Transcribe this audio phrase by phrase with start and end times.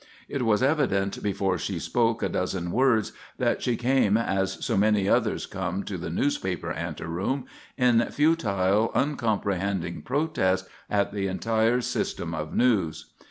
[0.27, 5.07] It was evident before she spoke a dozen words that she came as so many
[5.07, 7.45] others come to the newspaper ante room:
[7.77, 13.11] in futile, uncomprehending protest at the entire system of News.